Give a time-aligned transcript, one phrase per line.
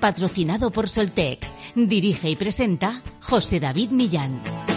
[0.00, 1.40] Patrocinado por Soltec.
[1.74, 4.67] Dirige y presenta José David Millán.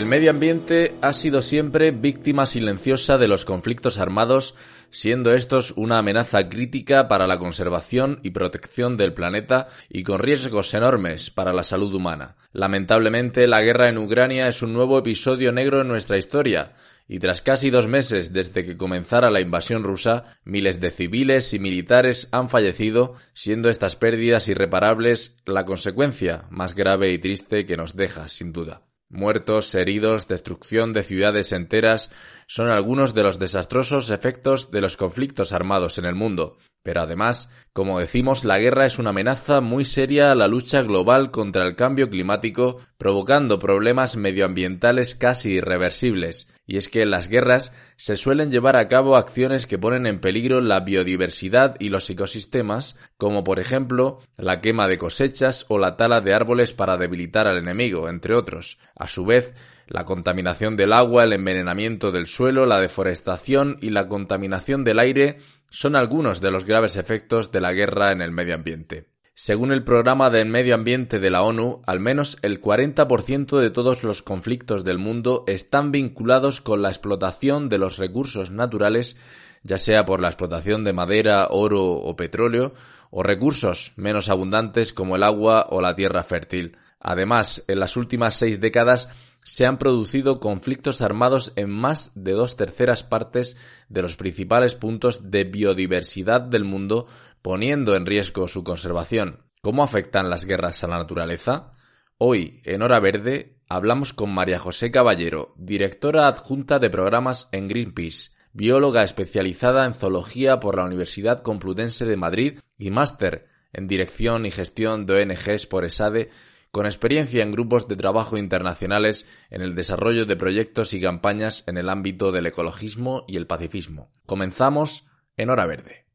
[0.00, 4.54] El medio ambiente ha sido siempre víctima silenciosa de los conflictos armados,
[4.88, 10.72] siendo estos una amenaza crítica para la conservación y protección del planeta y con riesgos
[10.72, 12.36] enormes para la salud humana.
[12.54, 16.72] Lamentablemente, la guerra en Ucrania es un nuevo episodio negro en nuestra historia,
[17.06, 21.58] y tras casi dos meses desde que comenzara la invasión rusa, miles de civiles y
[21.58, 27.96] militares han fallecido, siendo estas pérdidas irreparables la consecuencia más grave y triste que nos
[27.96, 28.86] deja, sin duda.
[29.12, 32.12] Muertos, heridos, destrucción de ciudades enteras
[32.46, 36.58] son algunos de los desastrosos efectos de los conflictos armados en el mundo.
[36.84, 41.32] Pero además, como decimos, la guerra es una amenaza muy seria a la lucha global
[41.32, 46.48] contra el cambio climático, provocando problemas medioambientales casi irreversibles.
[46.70, 50.20] Y es que en las guerras se suelen llevar a cabo acciones que ponen en
[50.20, 55.96] peligro la biodiversidad y los ecosistemas, como por ejemplo la quema de cosechas o la
[55.96, 58.78] tala de árboles para debilitar al enemigo, entre otros.
[58.94, 59.52] A su vez,
[59.88, 65.38] la contaminación del agua, el envenenamiento del suelo, la deforestación y la contaminación del aire
[65.70, 69.08] son algunos de los graves efectos de la guerra en el medio ambiente.
[69.34, 74.02] Según el programa del medio ambiente de la ONU, al menos el 40% de todos
[74.02, 79.16] los conflictos del mundo están vinculados con la explotación de los recursos naturales,
[79.62, 82.74] ya sea por la explotación de madera, oro o petróleo,
[83.10, 86.76] o recursos menos abundantes como el agua o la tierra fértil.
[86.98, 89.08] Además, en las últimas seis décadas
[89.42, 93.56] se han producido conflictos armados en más de dos terceras partes
[93.88, 97.06] de los principales puntos de biodiversidad del mundo,
[97.42, 99.44] poniendo en riesgo su conservación.
[99.62, 101.74] ¿Cómo afectan las guerras a la naturaleza?
[102.18, 108.30] Hoy, en Hora Verde, hablamos con María José Caballero, directora adjunta de programas en Greenpeace,
[108.52, 114.50] bióloga especializada en zoología por la Universidad Complutense de Madrid y máster en dirección y
[114.50, 116.30] gestión de ONGs por ESADE
[116.70, 121.78] con experiencia en grupos de trabajo internacionales en el desarrollo de proyectos y campañas en
[121.78, 124.10] el ámbito del ecologismo y el pacifismo.
[124.26, 126.09] Comenzamos en Hora Verde.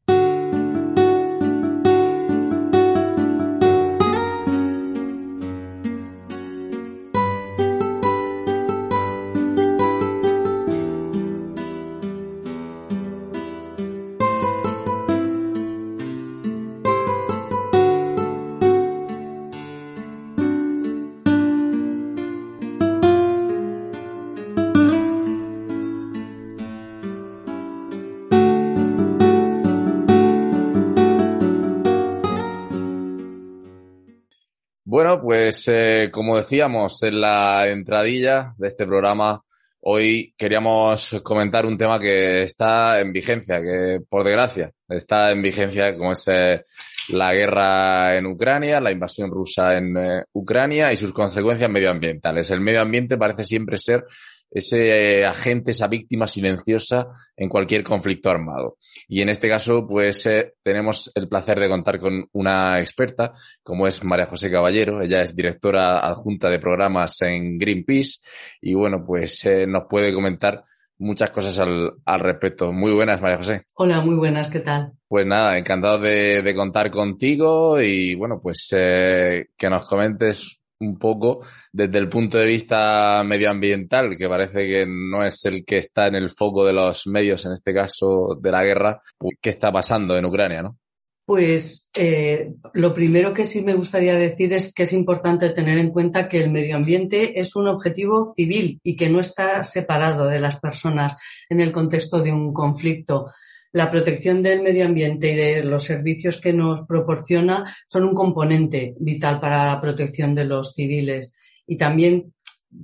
[35.56, 39.42] Pues eh, como decíamos en la entradilla de este programa,
[39.80, 45.96] hoy queríamos comentar un tema que está en vigencia, que por desgracia está en vigencia,
[45.96, 46.62] como es eh,
[47.08, 52.50] la guerra en Ucrania, la invasión rusa en eh, Ucrania y sus consecuencias medioambientales.
[52.50, 54.04] El medio ambiente parece siempre ser
[54.50, 58.78] ese agente, esa víctima silenciosa en cualquier conflicto armado.
[59.08, 63.32] Y en este caso, pues eh, tenemos el placer de contar con una experta,
[63.62, 65.02] como es María José Caballero.
[65.02, 68.20] Ella es directora adjunta de programas en Greenpeace
[68.60, 70.62] y bueno, pues eh, nos puede comentar
[70.98, 72.72] muchas cosas al, al, respecto.
[72.72, 73.64] Muy buenas, María José.
[73.74, 74.92] Hola, muy buenas, ¿qué tal?
[75.08, 80.98] Pues nada, encantado de, de contar contigo y bueno, pues eh, que nos comentes un
[80.98, 81.40] poco
[81.72, 86.16] desde el punto de vista medioambiental, que parece que no es el que está en
[86.16, 90.16] el foco de los medios, en este caso de la guerra, pues, qué está pasando
[90.16, 90.78] en Ucrania, ¿no?
[91.26, 95.90] Pues eh, lo primero que sí me gustaría decir es que es importante tener en
[95.90, 100.38] cuenta que el medio ambiente es un objetivo civil y que no está separado de
[100.38, 101.16] las personas
[101.48, 103.32] en el contexto de un conflicto.
[103.76, 108.94] La protección del medio ambiente y de los servicios que nos proporciona son un componente
[108.98, 111.34] vital para la protección de los civiles.
[111.66, 112.32] Y también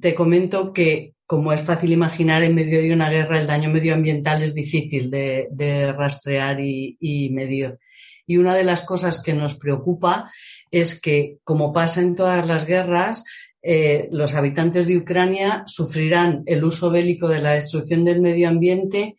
[0.02, 4.42] te comento que, como es fácil imaginar, en medio de una guerra el daño medioambiental
[4.42, 7.78] es difícil de, rastrear y medir.
[8.26, 10.30] Y una de las cosas que nos preocupa
[10.70, 13.24] es que, como pasa en todas las guerras,
[13.62, 19.16] eh, los habitantes de Ucrania sufrirán el uso bélico de la destrucción del medio ambiente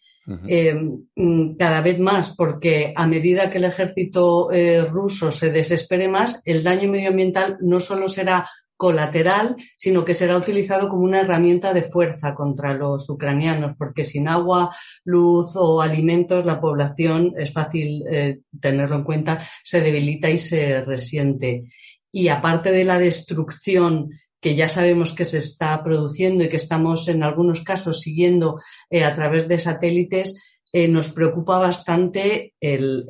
[0.48, 0.74] eh,
[1.16, 6.42] mm, cada vez más, porque a medida que el ejército eh, ruso se desespere más,
[6.46, 11.84] el daño medioambiental no solo será colateral, sino que será utilizado como una herramienta de
[11.84, 14.76] fuerza contra los ucranianos, porque sin agua,
[15.06, 20.84] luz o alimentos la población, es fácil eh, tenerlo en cuenta, se debilita y se
[20.84, 21.72] resiente.
[22.12, 24.10] Y aparte de la destrucción
[24.44, 28.60] que ya sabemos que se está produciendo y que estamos en algunos casos siguiendo
[28.90, 30.36] eh, a través de satélites,
[30.74, 33.06] eh, nos preocupa bastante el,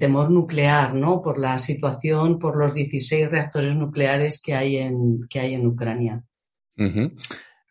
[0.00, 1.22] temor nuclear, ¿no?
[1.22, 6.24] Por la situación, por los 16 reactores nucleares que hay en, que hay en Ucrania.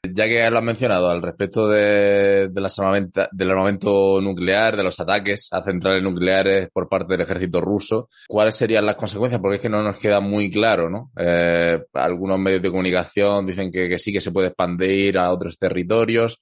[0.06, 5.64] Ya que lo has mencionado al respecto de, del armamento nuclear, de los ataques a
[5.64, 9.40] centrales nucleares por parte del ejército ruso, ¿cuáles serían las consecuencias?
[9.40, 11.12] Porque es que no nos queda muy claro, ¿no?
[11.18, 15.58] Eh, algunos medios de comunicación dicen que, que sí que se puede expandir a otros
[15.58, 16.38] territorios,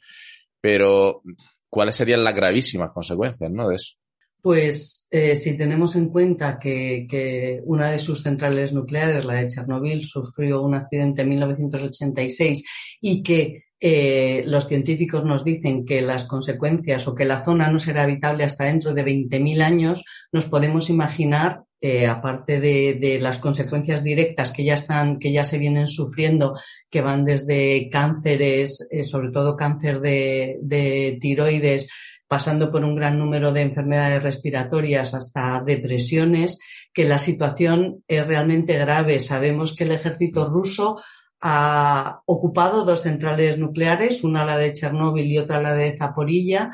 [0.60, 1.22] pero
[1.70, 3.68] ¿cuáles serían las gravísimas consecuencias ¿no?
[3.68, 3.94] de eso?
[4.42, 10.04] Pues eh, si tenemos en cuenta que, una de sus centrales nucleares, la de Chernobyl,
[10.04, 12.66] sufrió un accidente en 1986
[13.02, 17.78] y que eh, los científicos nos dicen que las consecuencias o que la zona no
[17.78, 24.04] será habitable hasta dentro de 20.000 años, nos podemos imaginar eh, aparte de, las consecuencias
[24.04, 26.54] directas que ya están, que ya se vienen sufriendo,
[26.90, 31.88] que van desde cánceres, sobre todo cáncer de, tiroides,
[32.32, 36.60] pasando por un gran número de enfermedades respiratorias hasta depresiones,
[36.94, 39.20] que la situación es realmente grave.
[39.20, 40.96] Sabemos que el ejército ruso
[41.42, 46.72] ha ocupado dos centrales nucleares, una la de Chernóbil y otra la de Zaporilla,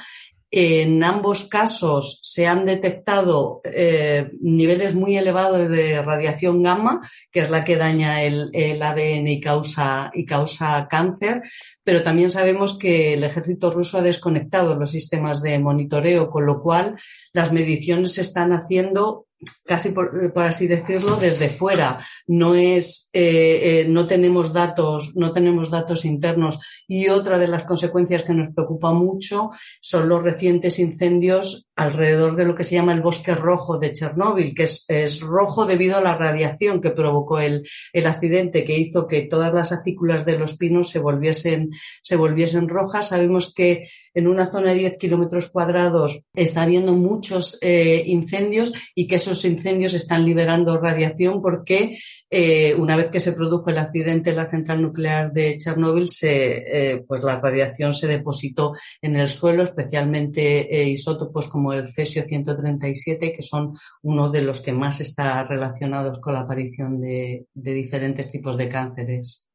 [0.60, 7.00] en ambos casos se han detectado eh, niveles muy elevados de radiación gamma,
[7.32, 11.44] que es la que daña el, ADN y causa, y causa cáncer,
[11.84, 16.60] pero también sabemos que el ejército ruso ha desconectado los sistemas de monitoreo, con lo
[16.60, 16.96] cual
[17.34, 19.27] las mediciones se están haciendo
[19.66, 22.00] casi por, así decirlo, desde fuera.
[22.26, 26.60] No es, eh, eh, no tenemos datos, no tenemos datos internos.
[26.88, 29.52] Y otra de las consecuencias que nos preocupa mucho
[29.82, 34.56] son los recientes incendios alrededor de lo que se llama el bosque rojo de Chernóbil,
[34.56, 39.06] que es, es rojo debido a la radiación que provocó el, el, accidente, que hizo
[39.06, 41.70] que todas las acículas de los pinos se volviesen,
[42.02, 43.10] se volviesen rojas.
[43.10, 49.08] Sabemos que en una zona de 10 kilómetros cuadrados está habiendo muchos eh, incendios y
[49.08, 51.98] que esos incendios están liberando radiación porque
[52.30, 56.92] eh, una vez que se produjo el accidente en la central nuclear de Chernóbil, se,
[56.94, 63.34] eh, pues la radiación se depositó en el suelo, especialmente isótopos como el cesio 137,
[63.34, 68.58] que son uno de los que más está relacionados con la aparición de diferentes tipos
[68.58, 69.48] de cánceres.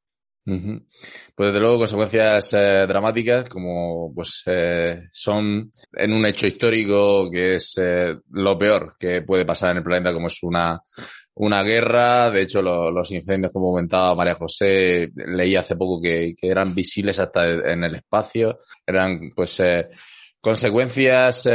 [1.35, 7.55] Pues desde luego consecuencias eh, dramáticas como pues eh, son en un hecho histórico que
[7.55, 10.81] es eh, lo peor que puede pasar en el planeta como es una
[11.35, 16.49] una guerra, de hecho los incendios como comentaba María José, leí hace poco que, que
[16.49, 19.63] eran visibles hasta en el espacio, eran pues
[20.39, 21.49] consecuencias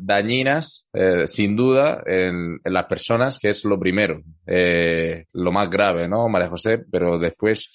[0.00, 0.88] dañinas
[1.26, 6.48] sin duda en, en, las personas que es lo primero, lo más grave, ¿no María
[6.48, 6.84] José?
[6.88, 7.74] Pero después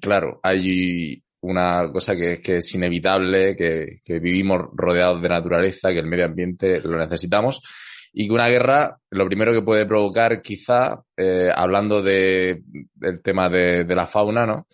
[0.00, 5.98] claro, hay una cosa que, que es inevitable, que, que, vivimos rodeados de naturaleza, que
[5.98, 7.60] el medio ambiente lo necesitamos
[8.12, 12.62] y que una guerra lo primero que puede provocar quizá, eh, hablando de,
[12.94, 14.66] del tema de, de, la fauna, ¿no?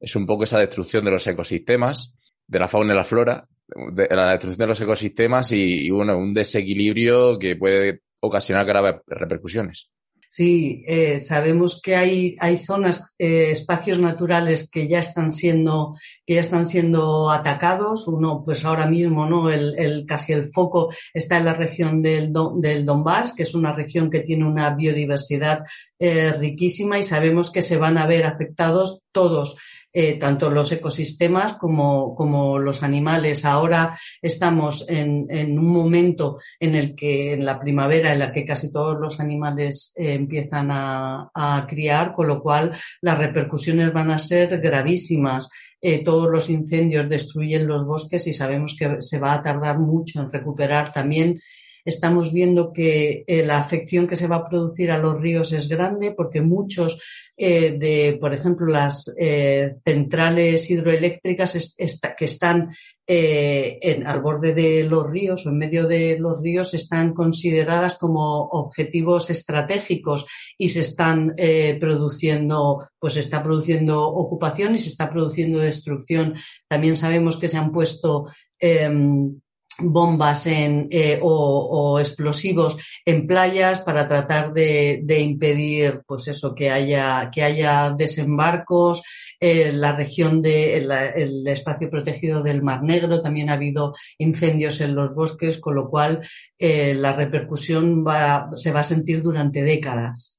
[0.00, 2.14] Es un poco esa destrucción de los ecosistemas,
[2.46, 3.46] de la fauna y la flora,
[3.92, 8.96] de, la destrucción de los ecosistemas y, y bueno, un desequilibrio que puede ocasionar graves
[9.06, 9.90] repercusiones.
[10.36, 15.94] Sí, eh, sabemos que hay, hay zonas, eh, espacios naturales que ya están siendo,
[16.26, 18.08] que ya están siendo atacados.
[18.08, 19.48] Uno, pues ahora mismo, ¿no?
[19.48, 23.74] El, el casi el foco está en la región del, del Donbass, que es una
[23.74, 25.62] región que tiene una biodiversidad
[26.00, 29.56] eh, riquísima y sabemos que se van a ver afectados todos
[29.96, 33.44] eh, tanto los ecosistemas como, como, los animales.
[33.44, 38.44] Ahora estamos en, en, un momento en el que, en la primavera, en la que
[38.44, 42.72] casi todos los animales eh, empiezan a, a, criar, con lo cual
[43.02, 45.48] las repercusiones van a ser gravísimas.
[45.80, 50.20] Eh, todos los incendios destruyen los bosques y sabemos que se va a tardar mucho
[50.20, 51.40] en recuperar también
[51.84, 55.68] estamos viendo que eh, la afección que se va a producir a los ríos es
[55.68, 57.00] grande porque muchos
[57.36, 61.74] eh, de, por ejemplo, las eh, centrales hidroeléctricas
[62.16, 62.74] que están
[63.06, 69.28] al borde de los ríos o en medio de los ríos están consideradas como objetivos
[69.28, 70.24] estratégicos
[70.56, 71.34] y se están
[71.78, 76.34] produciendo, pues se está produciendo ocupación y se está produciendo destrucción.
[76.66, 78.26] También sabemos que se han puesto
[78.58, 79.38] em,
[79.78, 86.70] bombas en, eh, o, explosivos en playas para tratar de, de, impedir pues eso que
[86.70, 89.02] haya que haya desembarcos.
[89.40, 94.94] En la región de el espacio protegido del Mar Negro también ha habido incendios en
[94.94, 96.20] los bosques con lo cual
[96.58, 100.33] eh, la repercusión va, se va a sentir durante décadas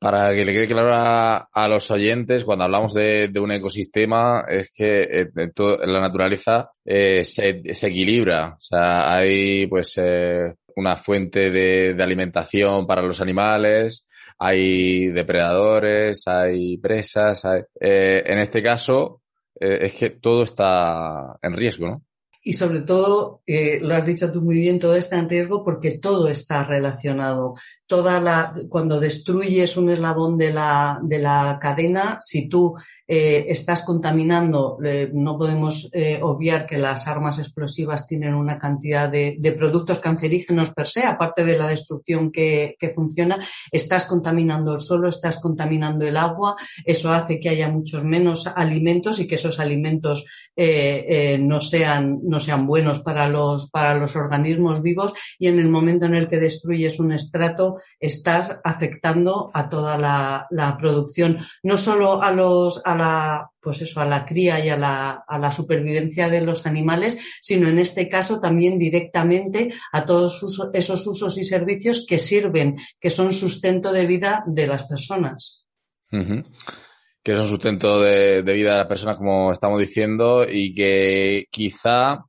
[0.00, 5.02] para que le quede claro a, los oyentes, cuando hablamos de, un ecosistema, es que
[5.02, 5.30] eh,
[5.84, 8.56] la naturaleza eh, se, equilibra.
[8.58, 14.06] O sea, hay pues eh, una fuente de, alimentación para los animales,
[14.38, 17.44] hay depredadores, hay presas.
[17.78, 19.20] en este caso,
[19.54, 22.02] es que todo está en riesgo, ¿no?
[22.42, 26.30] y sobre todo, lo has dicho tú muy bien, todo está en riesgo porque todo
[26.30, 27.52] está relacionado.
[27.90, 32.76] Toda la, cuando destruyes un eslabón de la, de la cadena, si tú
[33.12, 39.08] eh, estás contaminando, eh, no podemos eh, obviar que las armas explosivas tienen una cantidad
[39.08, 43.40] de, de productos cancerígenos per se, aparte de la destrucción que, que, funciona,
[43.72, 46.54] estás contaminando el suelo, estás contaminando el agua,
[46.84, 50.24] eso hace que haya muchos menos alimentos y que esos alimentos
[51.40, 55.14] no sean no sean buenos para los, para los organismos vivos.
[55.38, 60.76] Y en el momento en el que destruyes un estrato estás afectando a toda la,
[60.78, 65.24] producción, no solo a los, a la, pues eso, a la cría y a la,
[65.26, 71.06] a la supervivencia de los animales, sino en este caso también directamente a todos esos
[71.06, 75.64] usos y servicios que sirven, que son sustento de vida de las personas.
[77.22, 82.24] Que es un sustento de, vida de las personas, como estamos diciendo, y que quizá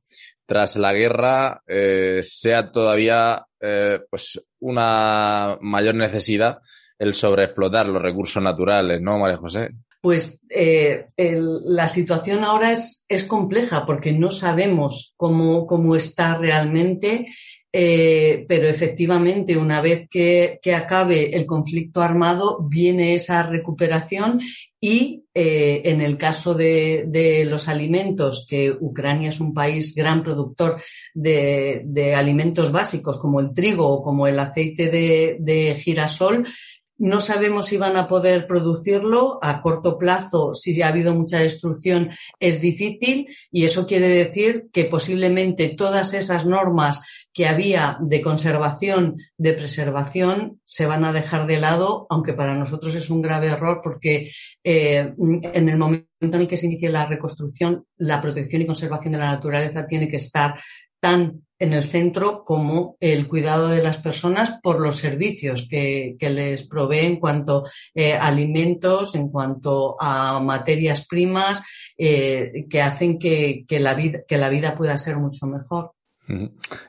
[0.46, 6.58] tras la guerra eh, sea todavía eh, pues una mayor necesidad
[6.98, 9.70] el sobreexplotar los recursos naturales, ¿no, María José?
[10.00, 11.06] Pues eh,
[11.66, 17.26] la situación ahora es, es compleja porque no sabemos cómo, cómo está realmente
[17.72, 24.40] eh, pero efectivamente, una vez que, que, acabe el conflicto armado, viene esa recuperación
[24.78, 30.22] y eh, en el caso de, de, los alimentos, que Ucrania es un país gran
[30.22, 30.82] productor
[31.14, 36.46] de, de alimentos básicos como el trigo o como el aceite de, de girasol,
[37.02, 39.40] no sabemos si van a poder producirlo.
[39.42, 44.84] A corto plazo, si ha habido mucha destrucción, es difícil y eso quiere decir que
[44.84, 47.00] posiblemente todas esas normas
[47.32, 52.94] que había de conservación, de preservación, se van a dejar de lado, aunque para nosotros
[52.94, 54.30] es un grave error porque
[54.62, 59.14] eh, en el momento en el que se inicie la reconstrucción, la protección y conservación
[59.14, 60.54] de la naturaleza tiene que estar
[61.00, 66.28] tan en el centro como el cuidado de las personas por los servicios que, que
[66.28, 71.62] les provee en cuanto a eh, alimentos, en cuanto a materias primas,
[71.96, 75.92] eh, que hacen que, que, la vida, que la vida pueda ser mucho mejor.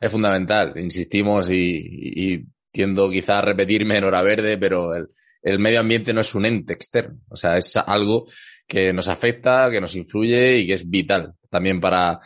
[0.01, 5.07] Es fundamental, insistimos y, y tiendo quizá a repetirme en hora verde, pero el,
[5.43, 8.25] el medio ambiente no es un ente externo, o sea, es algo
[8.65, 12.19] que nos afecta, que nos influye y que es vital también para,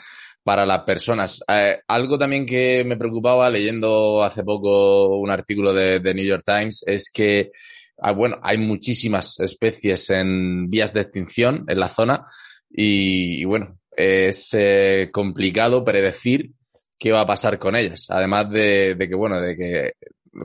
[0.47, 1.43] para las personas.
[1.49, 6.85] Eh, algo también que me preocupaba leyendo hace poco un artículo de, New York Times
[6.87, 7.49] es que,
[7.97, 12.23] ah, bueno, hay muchísimas especies en vías de extinción en la zona
[12.69, 16.51] y, bueno, es eh, complicado predecir
[16.97, 18.07] qué va a pasar con ellas.
[18.09, 19.91] Además de, que, bueno, de que,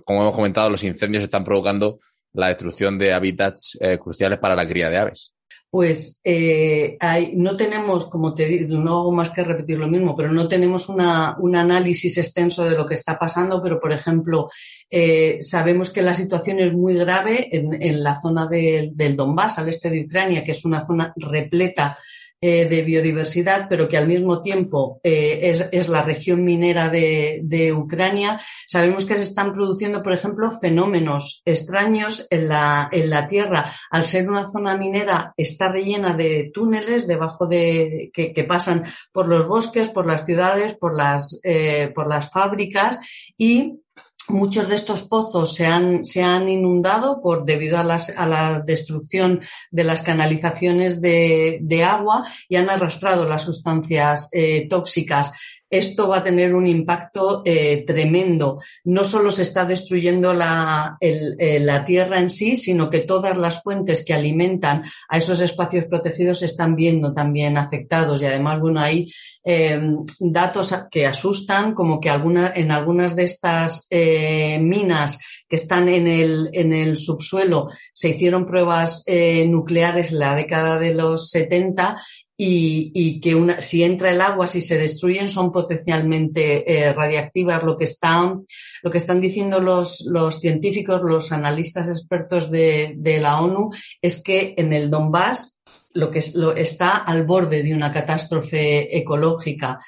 [0.03, 2.01] como hemos comentado, los incendios están provocando
[2.33, 5.33] la destrucción de hábitats eh, cruciales para la cría de aves
[5.73, 10.15] pues eh, hay, no tenemos, como te digo, no hago más que repetir lo mismo,
[10.15, 14.51] pero no tenemos una, un análisis extenso de lo que está pasando, pero por ejemplo,
[14.91, 19.57] eh, sabemos que la situación es muy grave en, en la zona de, del Donbass,
[19.57, 21.97] al este de Ucrania, que es una zona repleta
[22.45, 27.39] eh, de biodiversidad, pero que al mismo tiempo eh, es, es, la región minera de,
[27.45, 28.41] de, Ucrania.
[28.67, 33.73] Sabemos que se están produciendo, por ejemplo, fenómenos extraños en la, en la tierra.
[33.93, 38.83] Al ser una zona minera, está rellena de túneles debajo de que, pasan
[39.13, 42.99] por los bosques, por las ciudades, por las, eh, por las fábricas
[43.39, 43.82] y
[44.29, 48.61] Muchos de estos pozos se han, se han inundado por, debido a, las, a, la
[48.61, 55.33] destrucción de las canalizaciones de, de, agua y han arrastrado las sustancias eh, tóxicas
[55.73, 58.59] esto va a tener un impacto eh, tremendo.
[58.85, 63.37] No solo se está destruyendo la, el, eh, la, tierra en sí, sino que todas
[63.39, 68.21] las fuentes que alimentan a esos espacios protegidos se están viendo también afectados.
[68.21, 69.11] Y además, bueno, hay
[69.45, 69.81] eh,
[70.21, 76.07] datos que asustan, como que alguna, en algunas de estas eh, minas que están en
[76.07, 81.97] el, en el subsuelo se hicieron pruebas eh, nucleares en la década de los 70
[82.45, 87.63] y, y, que una, si entra el agua, si se destruyen, son potencialmente eh, radiactivas.
[87.63, 88.45] Lo que están,
[88.83, 93.71] lo que están diciendo los, los científicos, los analistas expertos de, de, la ONU,
[94.01, 95.61] es que en el Donbass
[95.93, 99.79] lo que es, lo, está al borde de una catástrofe ecológica.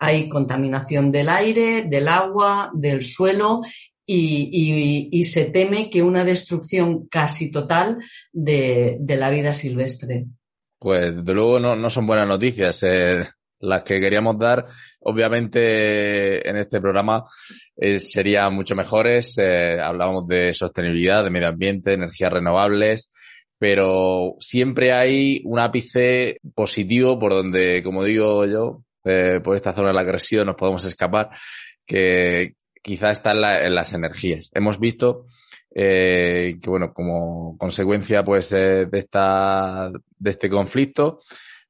[0.00, 3.60] Hay contaminación del aire, del agua, del suelo
[4.04, 7.98] y, y, y, se teme que una destrucción casi total
[8.32, 10.26] de, de la vida silvestre.
[10.80, 13.24] Pues de luego no, no son buenas noticias eh,
[13.60, 14.64] las que queríamos dar.
[15.00, 17.24] Obviamente en este programa
[17.76, 19.36] eh, serían mucho mejores.
[19.38, 23.12] Eh, hablábamos de sostenibilidad, de medio ambiente, energías renovables,
[23.58, 29.88] pero siempre hay un ápice positivo por donde, como digo yo, eh, por esta zona
[29.88, 31.28] de la agresión nos podemos escapar,
[31.86, 34.50] que quizá está en, la, en las energías.
[34.54, 35.26] Hemos visto
[35.72, 41.20] eh, que bueno, como consecuencia pues de esta, de este conflicto,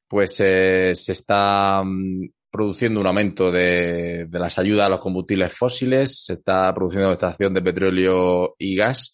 [0.08, 5.56] pues eh, se está mm, produciendo un aumento de, de, las ayudas a los combustibles
[5.56, 9.12] fósiles, se está produciendo extracción de petróleo y gas.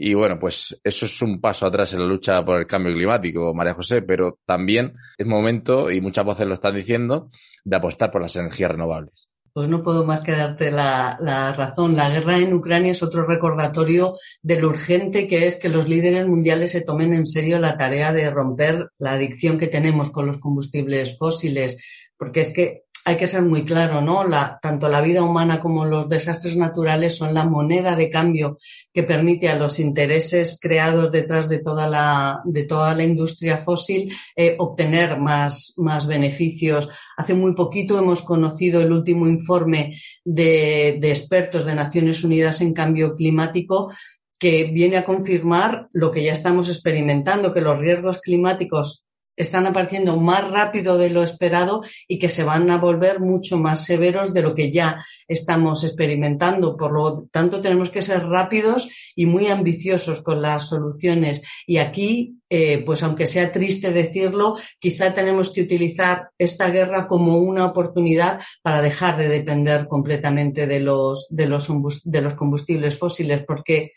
[0.00, 3.52] Y bueno, pues eso es un paso atrás en la lucha por el cambio climático,
[3.52, 7.30] María José, pero también es momento, y muchas voces lo están diciendo,
[7.64, 9.30] de apostar por las energías renovables.
[9.52, 11.96] Pues no puedo más que darte la, la, razón.
[11.96, 16.26] La guerra en Ucrania es otro recordatorio de lo urgente que es que los líderes
[16.26, 20.38] mundiales se tomen en serio la tarea de romper la adicción que tenemos con los
[20.38, 21.78] combustibles fósiles,
[22.16, 24.24] porque es que hay que ser muy claro, ¿no?
[24.24, 28.58] La, tanto la vida humana como los desastres naturales son la moneda de cambio
[28.92, 34.14] que permite a los intereses creados detrás de toda la, de toda la industria fósil
[34.36, 36.88] eh, obtener más, más beneficios.
[37.16, 42.74] Hace muy poquito hemos conocido el último informe de, de expertos de Naciones Unidas en
[42.74, 43.90] cambio climático
[44.38, 49.07] que viene a confirmar lo que ya estamos experimentando, que los riesgos climáticos
[49.38, 53.84] están apareciendo más rápido de lo esperado y que se van a volver mucho más
[53.84, 56.76] severos de lo que ya estamos experimentando.
[56.76, 61.42] Por lo tanto, tenemos que ser rápidos y muy ambiciosos con las soluciones.
[61.66, 67.38] Y aquí, eh, pues aunque sea triste decirlo, quizá tenemos que utilizar esta guerra como
[67.38, 71.68] una oportunidad para dejar de depender completamente de los, de los,
[72.04, 73.92] de los combustibles fósiles, porque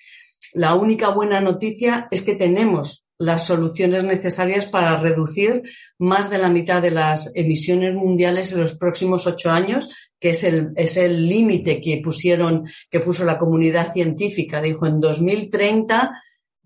[0.53, 5.61] la única buena noticia es que tenemos las soluciones necesarias para reducir
[5.99, 10.43] más de la mitad de las emisiones mundiales en los próximos ocho años, que es
[10.43, 14.59] el, es el límite que pusieron, que puso la comunidad científica.
[14.59, 16.11] Dijo en 2030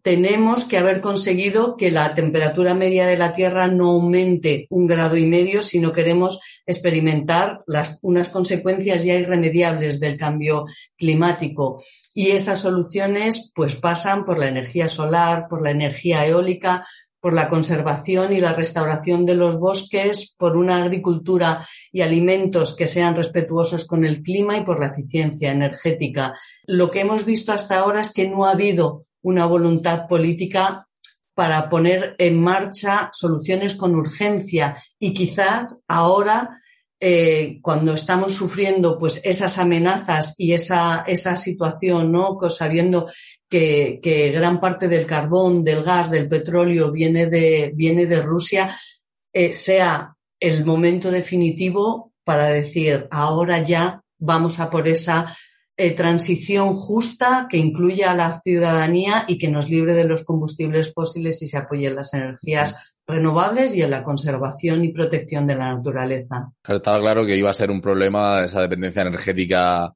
[0.06, 5.18] tenemos que haber conseguido que la temperatura media de la Tierra no aumente un grado
[5.18, 10.65] y medio si no queremos experimentar las, unas consecuencias ya irremediables del cambio
[10.96, 11.82] climático.
[12.13, 16.86] Y esas soluciones pues pasan por la energía solar, por la energía eólica,
[17.20, 22.88] por la conservación y la restauración de los bosques, por una agricultura y alimentos que
[22.88, 26.36] sean respetuosos con el clima y por la eficiencia energética.
[26.68, 30.88] Lo que hemos visto hasta ahora es que no ha habido una voluntad política
[31.33, 36.61] para poner en marcha soluciones con urgencia y quizás ahora
[36.99, 42.38] eh, cuando estamos sufriendo pues esas amenazas y esa, esa situación, ¿no?
[42.49, 43.09] Sabiendo
[43.49, 48.77] que, que, gran parte del carbón, del gas, del petróleo viene de, viene de Rusia,
[49.33, 55.35] eh, sea el momento definitivo para decir ahora ya vamos a por esa
[55.77, 60.93] eh, transición justa que incluya a la ciudadanía y que nos libre de los combustibles
[60.93, 65.55] fósiles y se apoye en las energías renovables y en la conservación y protección de
[65.55, 66.49] la naturaleza.
[66.63, 69.93] estaba claro que iba a ser un problema esa dependencia energética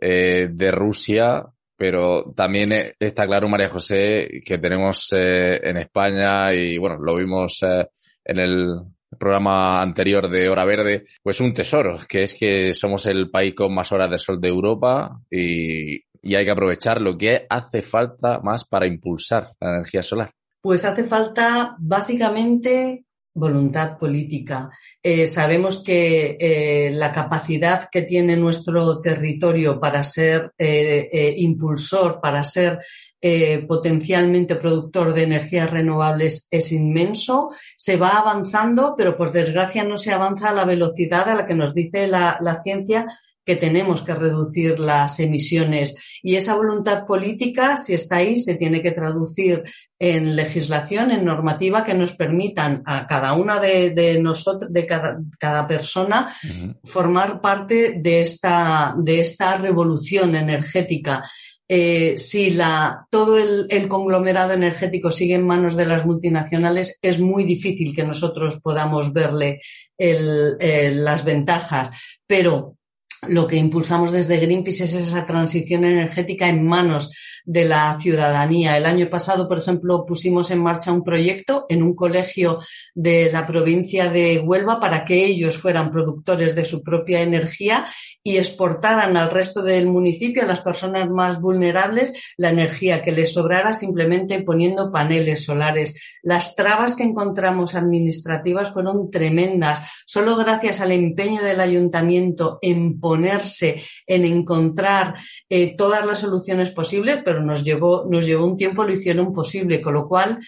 [0.00, 1.44] eh, de Rusia,
[1.76, 7.62] pero también eh, está claro, María José, que tenemos en España y bueno, lo vimos
[7.62, 8.80] en el
[9.18, 13.74] programa anterior de Hora Verde, pues un tesoro, que es que somos el país con
[13.74, 18.40] más horas de sol de Europa y, y hay que aprovechar lo que hace falta
[18.40, 20.32] más para impulsar la energía solar.
[20.60, 23.04] Pues hace falta básicamente
[23.38, 24.70] voluntad política.
[25.02, 32.20] Eh, sabemos que eh, la capacidad que tiene nuestro territorio para ser eh, eh impulsor,
[32.20, 32.80] para ser
[33.20, 37.50] eh, potencialmente productor de energías renovables es inmenso.
[37.76, 41.54] Se va avanzando, pero por desgracia no se avanza a la velocidad a la que
[41.54, 43.06] nos dice la, la ciencia
[43.48, 45.94] que tenemos que reducir las emisiones.
[46.22, 49.64] Y esa voluntad política, si está ahí, se tiene que traducir
[49.98, 55.18] en legislación, en normativa que nos permitan a cada una de, de nosotros, de cada,
[55.38, 56.80] cada persona, uh -huh.
[56.84, 61.22] formar parte de esta, de esta revolución energética.
[61.70, 67.20] Eh, si la, todo el, el, conglomerado energético sigue en manos de las multinacionales, es
[67.20, 69.60] muy difícil que nosotros podamos verle
[69.98, 71.90] el, el, las ventajas.
[72.26, 72.77] Pero
[73.26, 77.10] lo que impulsamos desde Greenpeace es esa transición energética en manos
[77.44, 78.76] de la ciudadanía.
[78.76, 82.58] El año pasado, por ejemplo, pusimos en marcha un proyecto en un colegio
[82.94, 87.86] de la provincia de Huelva para que ellos fueran productores de su propia energía
[88.22, 93.32] y exportaran al resto del municipio, a las personas más vulnerables, la energía que les
[93.32, 96.18] sobrara simplemente poniendo paneles solares.
[96.22, 99.88] Las trabas que encontramos administrativas fueron tremendas.
[100.06, 105.14] Solo gracias al empeño del ayuntamiento en ponerse, en encontrar
[105.48, 109.80] eh, todas las soluciones posibles, pero nos llevó, nos llevó un tiempo, lo hicieron posible,
[109.80, 110.38] con lo cual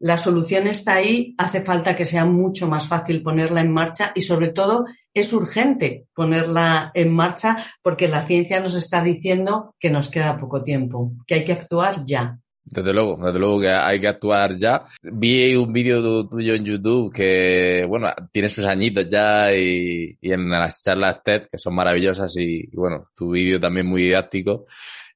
[0.00, 4.22] la solución está ahí, hace falta que sea mucho más fácil ponerla en marcha y
[4.22, 4.84] sobre todo
[5.14, 10.64] es urgente ponerla en marcha porque la ciencia nos está diciendo que nos queda poco
[10.64, 12.41] tiempo, que hay que actuar ya.
[12.64, 14.82] Desde luego, desde luego que hay que actuar ya.
[15.02, 20.82] Vi un vídeo tuyo en YouTube que, bueno, tiene sus añitos ya y, en las
[20.82, 24.64] charlas TED, que son maravillosas y, y bueno, tu vídeo también muy didáctico,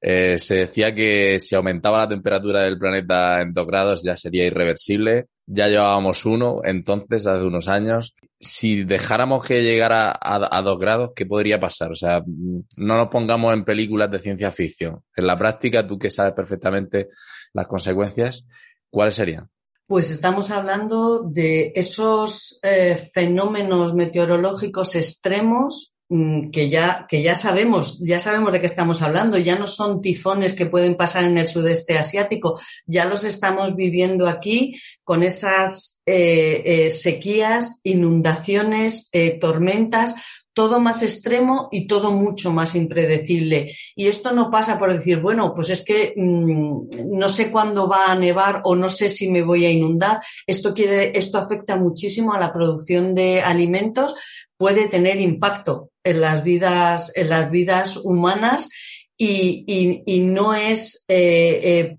[0.01, 4.45] eh, se decía que si aumentaba la temperatura del planeta en dos grados ya sería
[4.45, 5.27] irreversible.
[5.49, 8.13] Ya llevábamos uno entonces, hace unos años.
[8.39, 11.91] Si dejáramos que llegara a, dos grados, ¿qué podría pasar?
[11.91, 15.01] O sea, no nos pongamos en películas de ciencia ficción.
[15.15, 17.07] En la práctica, tú que sabes perfectamente
[17.53, 18.45] las consecuencias,
[18.89, 19.49] ¿cuáles serían?
[19.87, 28.19] Pues estamos hablando de esos eh, fenómenos meteorológicos extremos que ya, que ya sabemos, ya
[28.19, 31.97] sabemos de qué estamos hablando, ya no son tifones que pueden pasar en el sudeste
[31.97, 40.15] asiático, ya los estamos viviendo aquí con esas eh, eh, sequías, inundaciones, eh, tormentas,
[40.53, 43.71] todo más extremo y todo mucho más impredecible.
[43.95, 48.11] Y esto no pasa por decir, bueno, pues es que mmm, no sé cuándo va
[48.11, 50.21] a nevar o no sé si me voy a inundar.
[50.47, 54.15] Esto quiere, esto afecta muchísimo a la producción de alimentos,
[54.57, 58.69] puede tener impacto en las vidas, en las vidas humanas
[59.17, 61.97] y, y, no es eh, eh,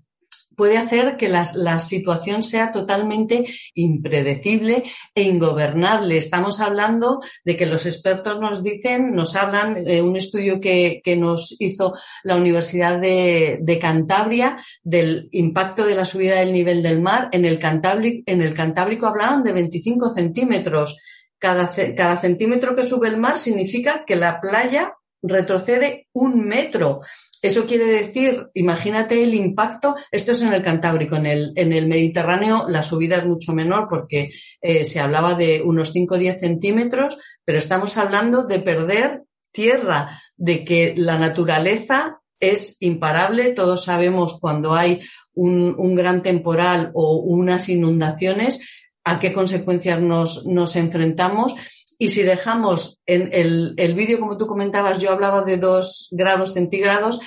[0.59, 3.45] puede hacer que la, la, situación sea totalmente
[3.75, 4.83] impredecible
[5.15, 6.17] e ingobernable.
[6.17, 11.15] Estamos hablando de que los expertos nos dicen, nos hablan, de un estudio que, que
[11.15, 11.93] nos hizo
[12.25, 17.29] la Universidad de, de, Cantabria del impacto de la subida del nivel del mar.
[17.31, 20.97] En el Cantábrico, en el Cantábrico hablaban de 25 centímetros.
[21.39, 27.01] Cada, cada centímetro que sube el mar significa que la playa retrocede un metro.
[27.41, 31.87] Eso quiere decir, imagínate el impacto, esto es en el Cantábrico, en el, en el
[31.87, 34.29] Mediterráneo la subida es mucho menor porque
[34.61, 40.09] eh, se hablaba de unos 5 o 10 centímetros, pero estamos hablando de perder tierra,
[40.35, 43.51] de que la naturaleza es imparable.
[43.51, 44.99] Todos sabemos cuando hay
[45.33, 48.78] un, un gran temporal o unas inundaciones
[49.09, 51.55] a qué consecuencias nos, nos enfrentamos.
[51.97, 56.53] Y si dejamos en el, el vídeo, como tú comentabas, yo hablaba de dos grados
[56.53, 57.19] centígrados,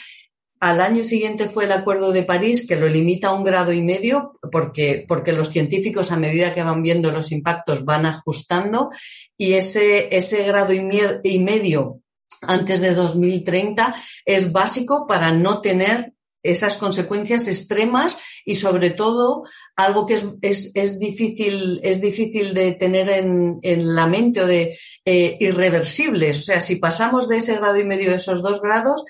[0.60, 3.82] al año siguiente fue el Acuerdo de París, que lo limita a un grado y
[3.82, 8.90] medio, porque, porque los científicos, a medida que van viendo los impactos, van ajustando,
[9.36, 10.88] y ese, ese grado y,
[11.24, 12.00] y medio
[12.42, 13.92] antes de 2030
[14.24, 16.12] es básico para no tener
[16.42, 19.44] esas consecuencias extremas y sobre todo
[19.76, 24.46] algo que es, es, es difícil, es difícil de tener en, en la mente o
[24.46, 26.38] de eh, irreversibles.
[26.40, 29.04] O sea, si pasamos de ese grado y medio de esos dos grados,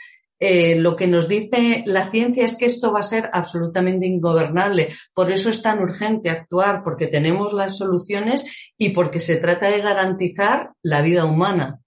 [0.45, 4.89] eh, lo que nos dice la ciencia es que esto va a ser absolutamente ingobernable.
[5.15, 9.81] Por eso es tan urgente actuar, porque tenemos las soluciones y porque se trata de
[9.81, 11.79] garantizar la vida humana.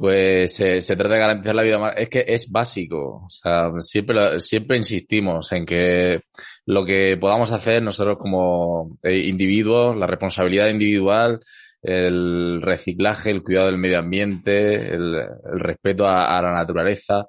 [0.00, 1.92] Pues se trata de garantizar la vida más.
[1.94, 3.22] Es que es básico.
[3.26, 6.22] O sea, siempre, siempre insistimos en que
[6.64, 11.40] lo que podamos hacer nosotros como eh, individuos, la responsabilidad individual,
[11.82, 15.22] el reciclaje, el cuidado del medio ambiente, el,
[15.58, 17.26] respeto a, la naturaleza,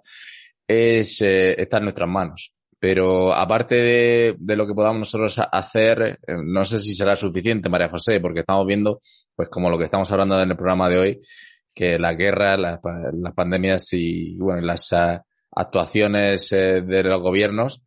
[0.65, 2.53] es, eh, está en nuestras manos.
[2.79, 7.67] Pero aparte de, de, lo que podamos nosotros hacer, eh, no sé si será suficiente,
[7.67, 9.01] María José, porque estamos viendo,
[9.35, 11.19] pues como lo que estamos hablando en el programa de hoy,
[11.73, 12.79] que la guerra, las,
[13.35, 15.19] pandemias y bueno, las uh,
[15.51, 17.81] actuaciones uh, de los gobiernos,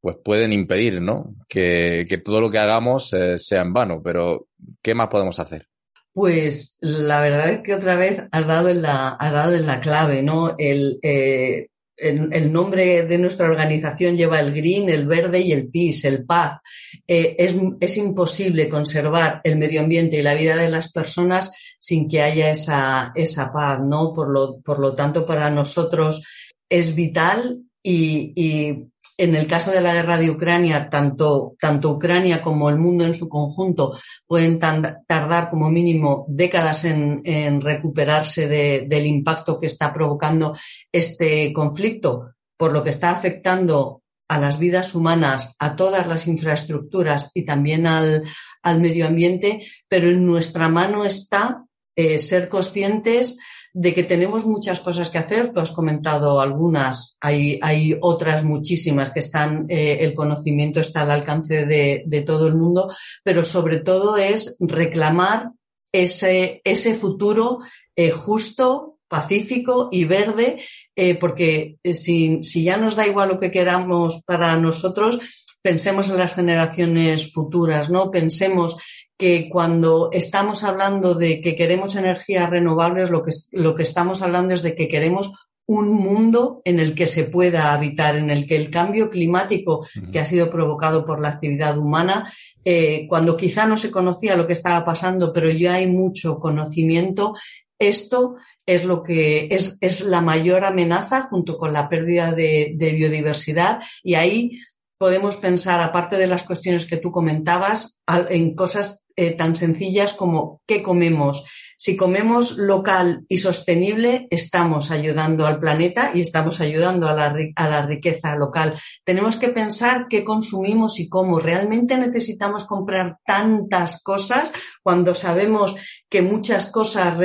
[0.00, 1.34] pues pueden impedir, ¿no?
[1.48, 4.02] Que, todo lo que hagamos uh, sea en vano.
[4.02, 4.48] Pero,
[4.82, 5.68] ¿qué más podemos hacer?
[6.12, 10.22] Pues la verdad es que otra vez has dado en la, dado en la clave,
[10.22, 10.54] ¿no?
[10.58, 15.68] El, eh, el, el, nombre de nuestra organización lleva el green, el verde y el
[15.68, 16.60] peace, el paz.
[17.06, 21.52] Eh, es, es, imposible conservar el medio ambiente y la vida de las personas
[21.84, 24.14] sin que haya esa, esa paz, ¿no?
[24.14, 26.22] Por lo, por lo tanto, para nosotros
[26.66, 32.70] es vital y, en el caso de la guerra de Ucrania, tanto, tanto Ucrania como
[32.70, 33.92] el mundo en su conjunto
[34.26, 40.56] pueden tardar como mínimo décadas en, recuperarse de, del impacto que está provocando
[40.90, 47.30] este conflicto, por lo que está afectando a las vidas humanas, a todas las infraestructuras
[47.34, 48.24] y también al,
[48.62, 53.38] al medio ambiente, pero en nuestra mano está eh, ser conscientes
[53.72, 55.52] de que tenemos muchas cosas que hacer.
[55.52, 61.10] Tú has comentado algunas, hay, hay otras muchísimas que están, eh, el conocimiento está al
[61.10, 62.88] alcance de, de, todo el mundo,
[63.24, 65.50] pero sobre todo es reclamar
[65.94, 67.60] ese, ese futuro
[67.96, 70.60] eh, justo, pacífico y verde,
[70.96, 75.20] eh, porque eh, si, si ya nos da igual lo que queramos para nosotros,
[75.62, 78.10] pensemos en las generaciones futuras, ¿no?
[78.10, 78.76] Pensemos
[79.16, 84.54] que cuando estamos hablando de que queremos energías renovables, lo que, lo que estamos hablando
[84.54, 85.32] es de que queremos
[85.66, 90.20] un mundo en el que se pueda habitar, en el que el cambio climático que
[90.20, 92.30] ha sido provocado por la actividad humana,
[92.64, 97.34] eh, cuando quizá no se conocía lo que estaba pasando, pero ya hay mucho conocimiento,
[97.78, 102.92] esto es lo que es, es la mayor amenaza junto con la pérdida de, de
[102.92, 104.52] biodiversidad y ahí
[104.98, 110.60] podemos pensar, aparte de las cuestiones que tú comentabas, en cosas eh, tan sencillas como
[110.66, 111.44] qué comemos.
[111.76, 117.68] Si comemos local y sostenible, estamos ayudando al planeta y estamos ayudando a la, a
[117.68, 118.74] la riqueza local.
[119.04, 121.38] Tenemos que pensar qué consumimos y cómo.
[121.38, 124.50] ¿Realmente necesitamos comprar tantas cosas
[124.82, 125.76] cuando sabemos
[126.08, 127.18] que muchas cosas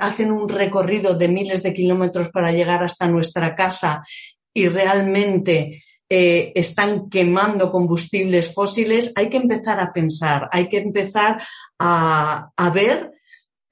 [0.00, 4.02] hacen un recorrido de miles de kilómetros para llegar hasta nuestra casa
[4.52, 5.82] y realmente
[6.54, 11.42] están quemando combustibles fósiles, hay que empezar a pensar, hay que empezar
[11.78, 13.12] a, a ver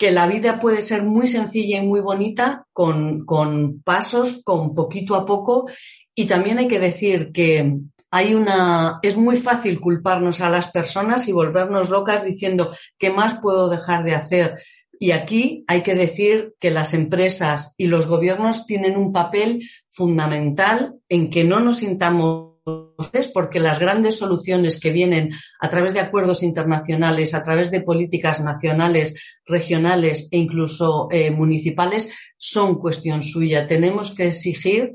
[0.03, 5.15] que la vida puede ser muy sencilla y muy bonita con, con pasos, con poquito
[5.15, 5.69] a poco.
[6.15, 7.79] Y también hay que decir que
[8.11, 13.41] hay una, es muy fácil culparnos a las personas y volvernos locas diciendo qué más
[13.41, 14.55] puedo dejar de hacer.
[15.03, 20.95] Y aquí hay que decir que las empresas y los gobiernos tienen un papel fundamental
[21.09, 22.53] en que no nos sintamos
[23.35, 28.41] porque las grandes soluciones que vienen a través de acuerdos internacionales, a través de políticas
[28.41, 33.67] nacionales, regionales e incluso eh, municipales son cuestión suya.
[33.67, 34.93] Tenemos que exigir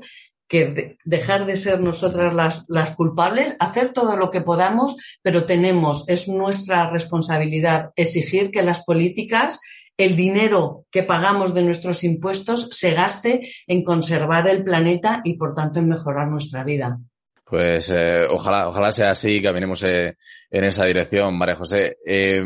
[0.48, 6.08] que de, dejar de ser nosotras las, culpables, hacer todo lo que podamos, pero tenemos,
[6.08, 9.60] es nuestra responsabilidad exigir que las políticas
[9.98, 15.54] el dinero que pagamos de nuestros impuestos se gaste en conservar el planeta y, por
[15.54, 16.98] tanto, en mejorar nuestra vida.
[17.44, 20.16] Pues eh, ojalá, ojalá sea así, caminemos eh,
[20.50, 21.96] en esa dirección, María José.
[22.06, 22.40] Eh,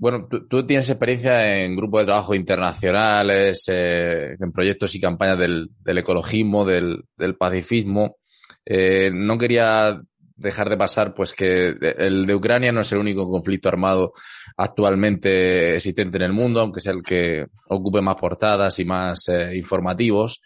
[0.00, 5.70] bueno, tú, tienes experiencia en grupos de trabajo internacionales, eh, en proyectos y campañas del,
[5.80, 8.18] del ecologismo, del, del pacifismo.
[8.64, 10.00] Eh, no quería
[10.38, 14.12] dejar de pasar pues que el de Ucrania no es el único conflicto armado
[14.56, 19.56] actualmente existente en el mundo, aunque sea el que ocupe más portadas y más eh,
[19.56, 20.40] informativos.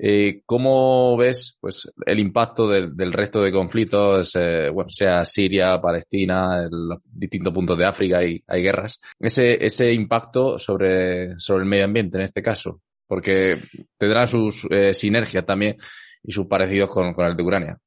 [0.00, 6.68] Eh, ¿Cómo ves pues, el impacto del, resto de conflictos, eh, bueno, sea Siria, Palestina,
[6.70, 9.00] los distintos puntos de África y hay guerras?
[9.18, 13.58] Ese, ese impacto sobre, sobre el medio ambiente en este caso, porque
[13.96, 15.74] tendrán sus eh, sinergias también
[16.22, 17.78] y sus parecidos con el de Ucrania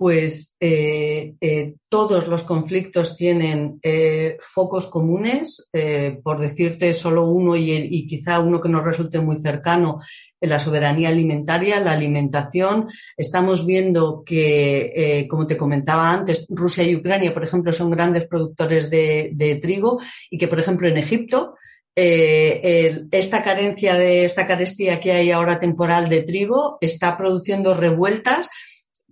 [0.00, 5.68] pues eh, eh, todos los conflictos tienen eh, focos comunes,
[6.22, 9.98] por decirte solo uno y, quizá uno que nos resulte muy cercano,
[10.40, 12.88] la soberanía alimentaria, la alimentación.
[13.14, 18.88] Estamos viendo que, como te comentaba antes, Rusia y Ucrania, por ejemplo, son grandes productores
[18.88, 19.98] de, trigo
[20.30, 21.56] y que, por ejemplo, en Egipto,
[21.94, 28.48] esta carencia de esta carestía que hay ahora temporal de trigo está produciendo revueltas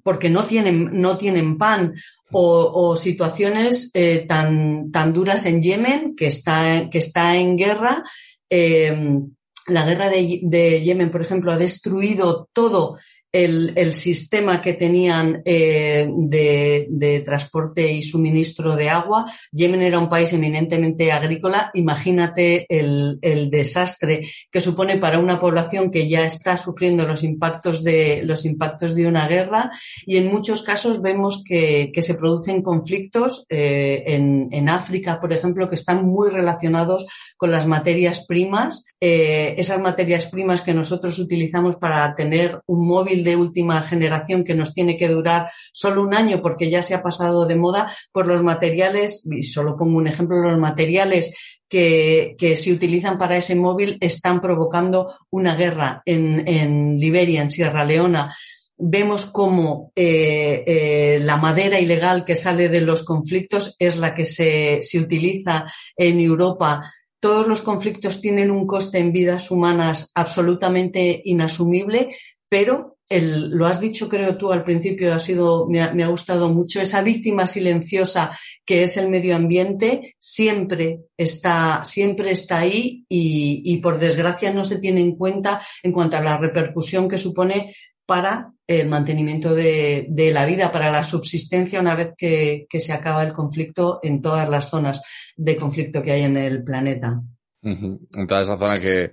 [0.02, 1.94] porque no tienen, no tienen pan
[2.30, 8.04] o, situaciones eh, tan, tan duras en Yemen, que está, que está en guerra.
[8.50, 9.20] Eh,
[9.66, 12.98] la guerra de, de, Yemen, por ejemplo, ha destruido todo
[13.44, 19.26] el, sistema que tenían eh, de, transporte y suministro de agua.
[19.52, 21.70] Yemen era un país eminentemente agrícola.
[21.74, 23.18] Imagínate el,
[23.50, 28.94] desastre que supone para una población que ya está sufriendo los impactos de, los impactos
[28.94, 29.70] de una guerra.
[30.06, 35.74] Y en muchos casos vemos que, se producen conflictos eh, en, África, por ejemplo, que
[35.74, 42.16] están muy relacionados con las materias primas eh, esas materias primas que nosotros utilizamos para
[42.16, 46.70] tener un móvil de última generación que nos tiene que durar solo un año porque
[46.70, 50.58] ya se ha pasado de moda por los materiales, y solo pongo un ejemplo, los
[50.58, 51.32] materiales
[51.68, 58.34] que, se utilizan para ese móvil están provocando una guerra en, Liberia, en Sierra Leona.
[58.76, 64.24] Vemos cómo eh, eh, la madera ilegal que sale de los conflictos es la que
[64.24, 66.82] se, se utiliza en Europa.
[67.20, 72.08] Todos los conflictos tienen un coste en vidas humanas absolutamente inasumible,
[72.48, 77.02] pero lo has dicho creo tú al principio, ha sido, me ha, gustado mucho, esa
[77.02, 78.30] víctima silenciosa
[78.64, 84.64] que es el medio ambiente siempre está, siempre está ahí y, y por desgracia no
[84.64, 87.74] se tiene en cuenta en cuanto a la repercusión que supone
[88.08, 93.34] para el mantenimiento de, la vida, para la subsistencia una vez que, se acaba el
[93.34, 95.02] conflicto en todas las zonas
[95.36, 97.20] de conflicto que hay en el planeta.
[97.62, 99.12] En todas esas zonas que,